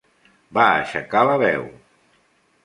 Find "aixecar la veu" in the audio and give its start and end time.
0.77-1.69